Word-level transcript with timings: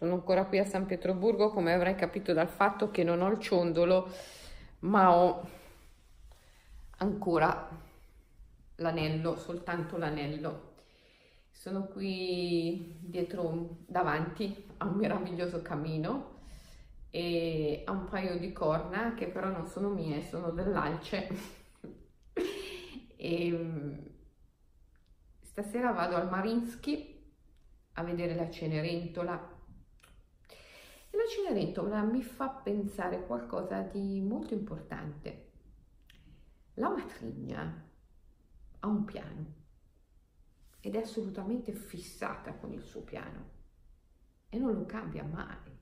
sono 0.00 0.14
ancora 0.14 0.46
qui 0.46 0.58
a 0.58 0.64
San 0.64 0.86
Pietroburgo, 0.86 1.50
come 1.50 1.74
avrai 1.74 1.94
capito 1.94 2.32
dal 2.32 2.48
fatto 2.48 2.90
che 2.90 3.04
non 3.04 3.20
ho 3.20 3.28
il 3.28 3.38
ciondolo, 3.38 4.10
ma 4.78 5.14
ho 5.14 5.46
ancora 6.96 7.68
l'anello, 8.76 9.36
soltanto 9.36 9.98
l'anello. 9.98 10.68
Sono 11.50 11.84
qui 11.88 12.96
dietro, 12.98 13.76
davanti 13.86 14.68
a 14.78 14.86
un 14.86 14.94
meraviglioso 14.94 15.60
camino 15.60 16.38
e 17.10 17.82
a 17.84 17.92
un 17.92 18.06
paio 18.06 18.38
di 18.38 18.52
corna 18.52 19.12
che 19.12 19.26
però 19.26 19.50
non 19.50 19.66
sono 19.66 19.90
mie, 19.90 20.22
sono 20.22 20.48
dell'alce. 20.48 21.28
e 23.16 24.12
stasera 25.42 25.92
vado 25.92 26.16
al 26.16 26.30
Marinsky 26.30 27.22
a 27.92 28.02
vedere 28.02 28.34
la 28.34 28.48
Cenerentola 28.48 29.58
la 29.59 29.59
Cenerentola 31.30 32.02
mi 32.02 32.24
fa 32.24 32.48
pensare 32.48 33.24
qualcosa 33.24 33.82
di 33.82 34.20
molto 34.20 34.52
importante. 34.52 35.50
La 36.74 36.88
matrigna 36.88 37.88
ha 38.80 38.86
un 38.88 39.04
piano 39.04 39.54
ed 40.80 40.96
è 40.96 40.98
assolutamente 40.98 41.70
fissata 41.70 42.54
con 42.54 42.72
il 42.72 42.82
suo 42.82 43.02
piano 43.02 43.48
e 44.48 44.58
non 44.58 44.72
lo 44.72 44.84
cambia 44.86 45.22
mai. 45.22 45.78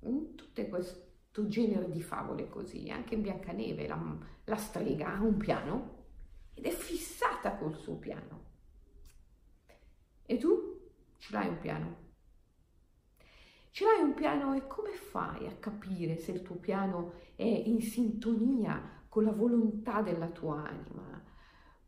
In 0.00 0.34
tutte 0.34 0.68
questo 0.68 1.46
genere 1.46 1.88
di 1.88 2.02
favole 2.02 2.48
così, 2.48 2.90
anche 2.90 3.14
in 3.14 3.22
Biancaneve 3.22 3.86
la, 3.86 4.18
la 4.46 4.56
strega 4.56 5.14
ha 5.14 5.20
un 5.20 5.36
piano 5.36 6.06
ed 6.54 6.64
è 6.64 6.72
fissata 6.72 7.54
col 7.54 7.76
suo 7.76 7.94
piano. 7.98 8.44
E 10.22 10.38
tu 10.38 10.90
ce 11.18 11.32
l'hai 11.32 11.46
un 11.46 11.60
piano? 11.60 12.05
Ce 13.76 13.84
l'hai 13.84 14.02
un 14.02 14.14
piano 14.14 14.54
e 14.54 14.66
come 14.66 14.94
fai 14.94 15.46
a 15.46 15.52
capire 15.52 16.16
se 16.16 16.32
il 16.32 16.40
tuo 16.40 16.54
piano 16.54 17.12
è 17.34 17.42
in 17.42 17.82
sintonia 17.82 19.02
con 19.06 19.22
la 19.24 19.32
volontà 19.32 20.00
della 20.00 20.28
tua 20.28 20.66
anima, 20.66 21.22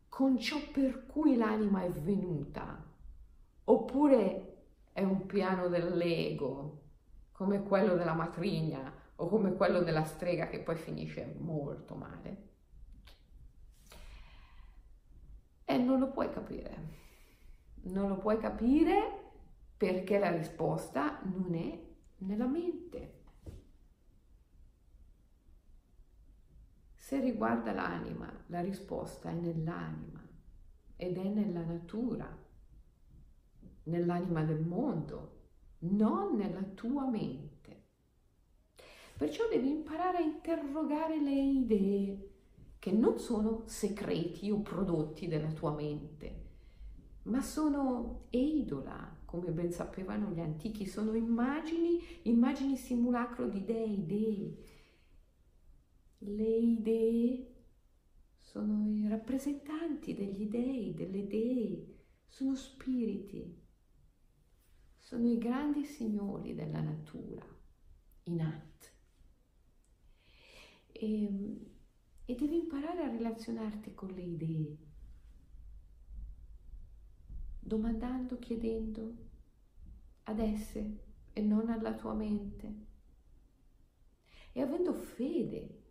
con 0.07 0.37
ciò 0.37 0.59
per 0.71 1.07
cui 1.07 1.35
l'anima 1.35 1.81
è 1.81 1.89
venuta? 1.89 2.85
Oppure 3.63 4.65
è 4.93 5.01
un 5.01 5.25
piano 5.25 5.67
dell'ego, 5.67 6.81
come 7.31 7.63
quello 7.63 7.95
della 7.95 8.13
matrigna 8.13 8.93
o 9.15 9.27
come 9.27 9.55
quello 9.55 9.81
della 9.81 10.03
strega 10.03 10.47
che 10.47 10.59
poi 10.59 10.75
finisce 10.75 11.37
molto 11.39 11.95
male? 11.95 12.49
E 15.65 15.77
non 15.79 15.97
lo 15.97 16.11
puoi 16.11 16.29
capire 16.29 16.97
non 17.81 18.09
lo 18.09 18.17
puoi 18.17 18.37
capire 18.37 19.28
perché 19.79 20.19
la 20.19 20.29
risposta 20.29 21.21
non 21.23 21.55
è 21.55 21.81
nella 22.17 22.47
mente. 22.47 23.21
Se 26.95 27.21
riguarda 27.21 27.71
l'anima, 27.71 28.29
la 28.47 28.59
risposta 28.59 29.29
è 29.29 29.33
nell'anima 29.33 30.21
ed 30.97 31.17
è 31.17 31.23
nella 31.23 31.63
natura, 31.63 32.27
nell'anima 33.83 34.43
del 34.43 34.59
mondo, 34.59 35.43
non 35.79 36.35
nella 36.35 36.63
tua 36.63 37.09
mente. 37.09 37.85
Perciò 39.17 39.47
devi 39.47 39.69
imparare 39.69 40.17
a 40.17 40.23
interrogare 40.23 41.21
le 41.21 41.41
idee 41.41 42.31
che 42.79 42.91
non 42.91 43.17
sono 43.17 43.63
segreti 43.63 44.51
o 44.51 44.59
prodotti 44.59 45.29
della 45.29 45.53
tua 45.53 45.71
mente, 45.71 46.47
ma 47.23 47.41
sono 47.41 48.25
eidola, 48.29 49.18
come 49.29 49.51
ben 49.51 49.71
sapevano 49.71 50.31
gli 50.31 50.39
antichi, 50.39 50.87
sono 50.87 51.13
immagini, 51.13 52.01
immagini 52.23 52.75
simulacro 52.75 53.47
di 53.47 53.63
dei, 53.63 54.03
dei. 54.03 54.57
Le 56.17 56.57
idee 56.57 57.53
sono 58.37 58.89
i 58.89 59.07
rappresentanti 59.07 60.15
degli 60.15 60.47
dei, 60.47 60.95
delle 60.95 61.27
dee, 61.27 62.05
sono 62.25 62.55
spiriti, 62.55 63.55
sono 64.97 65.29
i 65.29 65.37
grandi 65.37 65.85
signori 65.85 66.55
della 66.55 66.81
natura, 66.81 67.45
i 68.23 68.33
Nat. 68.33 68.93
E, 70.91 71.71
e 72.25 72.35
devi 72.35 72.57
imparare 72.57 73.03
a 73.03 73.11
relazionarti 73.11 73.93
con 73.93 74.09
le 74.09 74.23
idee 74.23 74.88
domandando, 77.69 78.39
chiedendo 78.39 79.13
ad 80.23 80.39
esse 80.39 81.03
e 81.31 81.41
non 81.41 81.69
alla 81.69 81.93
tua 81.93 82.15
mente. 82.15 82.87
E 84.51 84.59
avendo 84.59 84.91
fede 84.91 85.83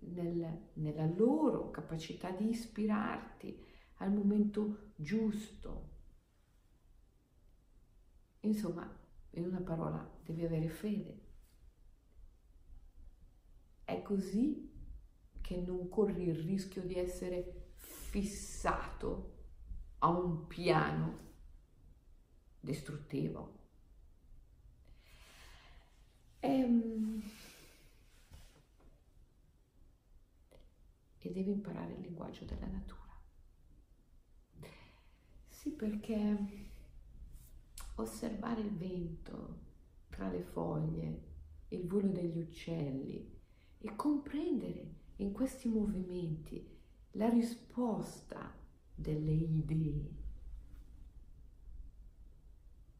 nel, 0.00 0.68
nella 0.74 1.06
loro 1.06 1.70
capacità 1.70 2.30
di 2.30 2.50
ispirarti 2.50 3.58
al 3.96 4.12
momento 4.12 4.92
giusto. 4.94 5.88
Insomma, 8.40 8.94
in 9.30 9.46
una 9.46 9.62
parola, 9.62 10.06
devi 10.22 10.44
avere 10.44 10.68
fede. 10.68 11.20
È 13.84 14.02
così 14.02 14.70
che 15.40 15.56
non 15.62 15.88
corri 15.88 16.24
il 16.24 16.34
rischio 16.34 16.82
di 16.82 16.96
essere 16.96 17.70
fissato 17.76 19.41
a 20.04 20.08
un 20.08 20.46
piano 20.48 21.18
distruttivo. 22.60 23.60
Ehm, 26.40 27.22
e 31.18 31.30
devi 31.30 31.50
imparare 31.50 31.92
il 31.92 32.00
linguaggio 32.00 32.44
della 32.44 32.66
natura. 32.66 33.00
Sì, 35.48 35.70
perché 35.70 36.70
osservare 37.94 38.60
il 38.60 38.76
vento 38.76 39.60
tra 40.08 40.28
le 40.28 40.42
foglie, 40.42 41.22
il 41.68 41.86
volo 41.86 42.08
degli 42.08 42.38
uccelli 42.38 43.38
e 43.78 43.94
comprendere 43.94 44.94
in 45.16 45.30
questi 45.30 45.68
movimenti 45.68 46.68
la 47.12 47.28
risposta 47.28 48.61
delle 49.02 49.32
idee, 49.32 50.10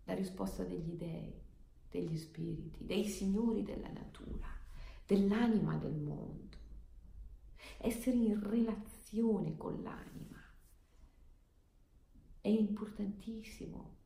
la 0.04 0.14
risposta 0.14 0.64
degli 0.64 0.96
dei, 0.96 1.32
degli 1.90 2.18
spiriti, 2.18 2.84
dei 2.84 3.04
signori 3.04 3.62
della 3.62 3.90
natura, 3.90 4.48
dell'anima 5.06 5.76
del 5.76 5.94
mondo. 5.94 6.40
Essere 7.78 8.16
in 8.16 8.38
relazione 8.42 9.56
con 9.56 9.82
l'anima 9.82 10.40
è 12.40 12.48
importantissimo 12.48 14.00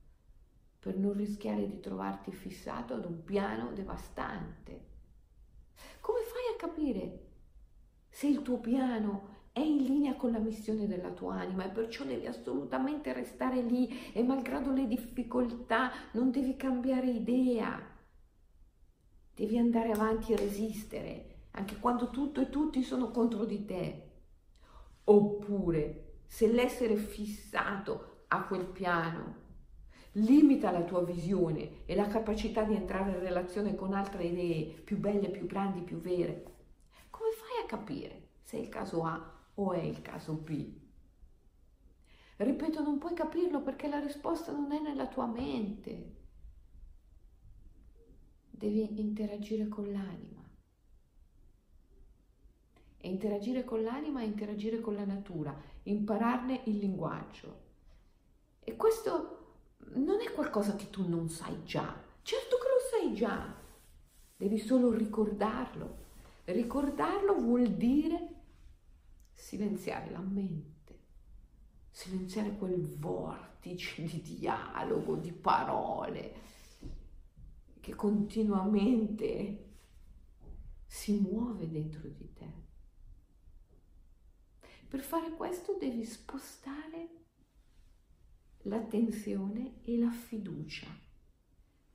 per 0.79 0.97
non 0.99 1.15
rischiare 1.15 1.67
di 1.67 1.81
trovarti 1.81 2.31
fissato 2.31 2.95
ad 2.95 3.05
un 3.07 3.25
piano 3.25 3.73
devastante. 3.73 4.85
Come 6.01 6.21
fai 6.21 6.55
a 6.55 6.57
capire 6.57 7.25
se 8.09 8.29
il 8.29 8.43
tuo 8.43 8.61
piano 8.61 9.36
è 9.57 9.61
in 9.61 9.85
linea 9.85 10.17
con 10.17 10.33
la 10.33 10.39
missione 10.39 10.87
della 10.87 11.13
tua 11.13 11.37
anima 11.37 11.65
e 11.65 11.71
perciò 11.71 12.05
devi 12.05 12.27
assolutamente 12.27 13.15
restare 13.15 13.63
lì 13.63 14.13
e 14.13 14.23
malgrado 14.23 14.71
le 14.71 14.87
difficoltà 14.87 15.91
non 16.13 16.31
devi 16.31 16.57
cambiare 16.57 17.07
idea. 17.07 17.81
Devi 19.35 19.57
andare 19.57 19.93
avanti 19.93 20.35
e 20.35 20.37
resistere, 20.37 21.45
anche 21.53 21.79
quando 21.79 22.11
tutto 22.11 22.43
e 22.43 22.51
tutti 22.51 22.83
sono 22.83 23.11
contro 23.11 23.47
di 23.47 23.65
te. 23.65 24.11
Oppure, 25.05 26.19
se 26.27 26.53
l'essere 26.53 26.97
fissato 26.97 28.25
a 28.29 28.45
quel 28.45 28.67
piano 28.67 29.37
limita 30.13 30.71
la 30.71 30.83
tua 30.83 31.03
visione 31.03 31.87
e 31.87 31.95
la 31.95 32.09
capacità 32.09 32.63
di 32.63 32.75
entrare 32.75 33.13
in 33.13 33.21
relazione 33.21 33.75
con 33.75 33.95
altre 33.95 34.25
idee 34.25 34.83
più 34.85 34.99
belle, 34.99 35.31
più 35.31 35.47
grandi, 35.47 35.81
più 35.81 35.97
vere, 35.97 36.45
come 37.09 37.31
fai 37.31 37.65
a 37.65 37.67
capire 37.67 38.25
se 38.43 38.59
è 38.59 38.61
il 38.61 38.69
caso 38.69 39.03
A 39.03 39.36
o 39.57 39.73
è 39.73 39.83
il 39.83 40.01
caso 40.03 40.33
B? 40.35 40.85
Ripeto, 42.37 42.83
non 42.83 42.99
puoi 42.99 43.15
capirlo 43.15 43.63
perché 43.63 43.89
la 43.89 43.99
risposta 43.99 44.53
non 44.53 44.73
è 44.73 44.81
nella 44.81 45.07
tua 45.07 45.27
mente. 45.27 46.15
Devi 48.51 49.01
interagire 49.01 49.69
con 49.69 49.91
l'anima. 49.91 50.45
E 52.99 53.09
interagire 53.09 53.65
con 53.65 53.83
l'anima 53.83 54.21
è 54.21 54.25
interagire 54.25 54.81
con 54.81 54.95
la 54.95 55.05
natura, 55.05 55.55
impararne 55.85 56.63
il 56.65 56.79
linguaggio. 56.79 57.65
E 58.61 58.77
questo 58.77 59.37
non 59.95 60.21
è 60.21 60.33
qualcosa 60.33 60.77
che 60.77 60.91
tu 60.91 61.09
non 61.09 61.29
sai 61.29 61.65
già. 61.65 62.03
Certo 62.23 62.57
che 62.57 62.69
lo 62.69 62.81
sai 62.91 63.15
già. 63.15 63.55
Devi 64.37 64.59
solo 64.59 64.93
ricordarlo. 64.93 66.05
Ricordarlo 66.45 67.35
vuol 67.35 67.69
dire 67.69 68.36
silenziare 69.47 70.11
la 70.11 70.19
mente, 70.19 70.99
silenziare 71.89 72.57
quel 72.57 72.85
vortice 72.97 74.03
di 74.03 74.21
dialogo, 74.21 75.15
di 75.15 75.31
parole 75.31 76.35
che 77.79 77.95
continuamente 77.95 79.75
si 80.85 81.21
muove 81.21 81.71
dentro 81.71 82.09
di 82.09 82.33
te. 82.33 82.53
Per 84.89 84.99
fare 85.01 85.31
questo 85.31 85.77
devi 85.79 86.05
spostare 86.05 87.11
l'attenzione 88.63 89.81
e 89.83 89.97
la 89.97 90.11
fiducia, 90.11 90.89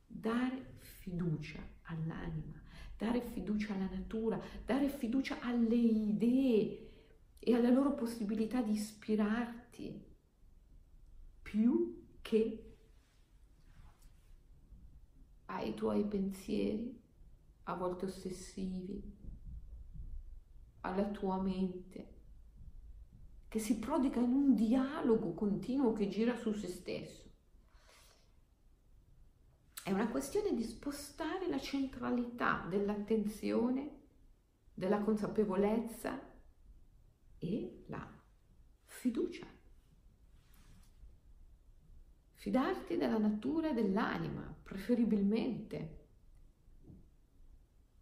dare 0.06 0.78
fiducia 0.78 1.60
all'anima, 1.82 2.62
dare 2.96 3.20
fiducia 3.20 3.74
alla 3.74 3.90
natura, 3.90 4.40
dare 4.64 4.88
fiducia 4.88 5.38
alle 5.40 5.76
idee 5.76 6.86
e 7.44 7.54
alla 7.56 7.70
loro 7.70 7.94
possibilità 7.94 8.62
di 8.62 8.70
ispirarti 8.70 10.00
più 11.42 12.06
che 12.22 12.76
ai 15.46 15.74
tuoi 15.74 16.06
pensieri, 16.06 16.96
a 17.64 17.74
volte 17.74 18.04
ossessivi, 18.04 19.02
alla 20.82 21.10
tua 21.10 21.42
mente, 21.42 22.10
che 23.48 23.58
si 23.58 23.80
prodiga 23.80 24.20
in 24.20 24.32
un 24.32 24.54
dialogo 24.54 25.34
continuo 25.34 25.92
che 25.92 26.08
gira 26.08 26.36
su 26.36 26.52
se 26.52 26.68
stesso. 26.68 27.28
È 29.82 29.90
una 29.90 30.08
questione 30.08 30.54
di 30.54 30.62
spostare 30.62 31.48
la 31.48 31.58
centralità 31.58 32.64
dell'attenzione, 32.70 33.98
della 34.72 35.00
consapevolezza 35.00 36.30
e 37.42 37.82
la 37.86 38.08
fiducia. 38.84 39.46
Fidarti 42.34 42.96
della 42.96 43.18
natura 43.18 43.70
e 43.70 43.74
dell'anima, 43.74 44.54
preferibilmente. 44.62 46.00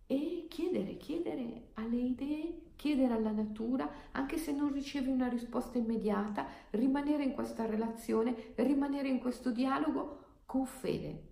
E 0.06 0.46
chiedere, 0.48 0.96
chiedere 0.96 1.70
alle 1.74 1.96
idee, 1.96 2.72
chiedere 2.76 3.14
alla 3.14 3.30
natura, 3.30 3.90
anche 4.12 4.36
se 4.36 4.52
non 4.52 4.72
ricevi 4.72 5.08
una 5.08 5.28
risposta 5.28 5.78
immediata, 5.78 6.46
rimanere 6.70 7.22
in 7.22 7.32
questa 7.32 7.64
relazione, 7.64 8.52
rimanere 8.56 9.08
in 9.08 9.20
questo 9.20 9.50
dialogo 9.50 10.42
con 10.44 10.66
fede. 10.66 11.28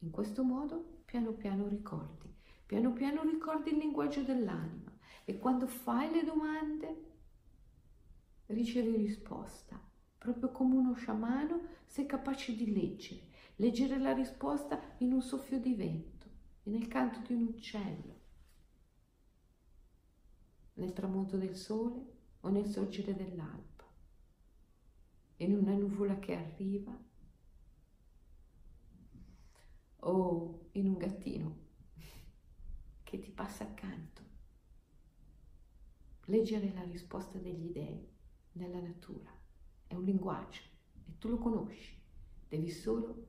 In 0.00 0.10
questo 0.10 0.42
modo, 0.42 1.02
piano 1.04 1.32
piano 1.32 1.66
ricordi, 1.68 2.34
piano 2.66 2.92
piano 2.92 3.22
ricordi 3.22 3.70
il 3.70 3.78
linguaggio 3.78 4.22
dell'anima 4.22 4.87
e 5.28 5.38
quando 5.38 5.66
fai 5.66 6.10
le 6.10 6.24
domande 6.24 7.04
ricevi 8.46 8.96
risposta. 8.96 9.78
Proprio 10.16 10.50
come 10.50 10.74
uno 10.74 10.94
sciamano 10.94 11.60
sei 11.84 12.06
capace 12.06 12.56
di 12.56 12.72
leggere, 12.72 13.28
leggere 13.56 13.98
la 13.98 14.14
risposta 14.14 14.80
in 14.98 15.12
un 15.12 15.20
soffio 15.20 15.60
di 15.60 15.74
vento 15.74 16.26
e 16.62 16.70
nel 16.70 16.88
canto 16.88 17.20
di 17.26 17.34
un 17.34 17.48
uccello, 17.48 18.20
nel 20.74 20.94
tramonto 20.94 21.36
del 21.36 21.56
sole 21.56 22.00
o 22.40 22.48
nel 22.48 22.66
sorgere 22.66 23.14
dell'alba, 23.14 23.84
in 25.36 25.54
una 25.54 25.74
nuvola 25.74 26.18
che 26.18 26.34
arriva 26.36 26.98
o 29.96 30.68
in 30.72 30.86
un 30.86 30.96
gattino 30.96 31.56
che 33.04 33.18
ti 33.18 33.30
passa 33.30 33.64
accanto. 33.64 34.27
Leggere 36.28 36.72
la 36.74 36.82
risposta 36.82 37.38
degli 37.38 37.72
dei 37.72 38.06
nella 38.52 38.80
natura 38.80 39.30
è 39.86 39.94
un 39.94 40.04
linguaggio 40.04 40.60
e 41.06 41.16
tu 41.16 41.28
lo 41.28 41.38
conosci, 41.38 41.98
devi 42.46 42.68
solo 42.68 43.26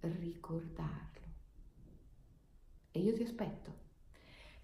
ricordarlo. 0.00 1.20
E 2.92 2.98
io 2.98 3.12
ti 3.12 3.22
aspetto. 3.22 3.80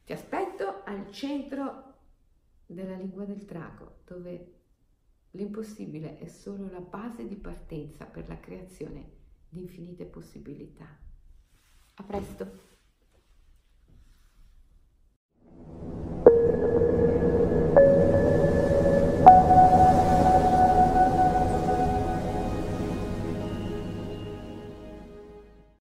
Ti 0.04 0.12
aspetto 0.14 0.82
al 0.84 1.10
centro 1.12 1.96
della 2.64 2.96
lingua 2.96 3.26
del 3.26 3.44
drago, 3.44 4.00
dove 4.06 4.60
l'impossibile 5.32 6.19
è 6.19 6.28
solo 6.28 6.70
la 6.70 6.80
base 6.80 7.28
di 7.28 7.36
partenza 7.36 8.06
per 8.06 8.26
la 8.26 8.40
creazione 8.40 9.16
di 9.50 9.60
infinite 9.60 10.06
possibilità. 10.06 10.98
A 11.94 12.02
presto! 12.02 12.67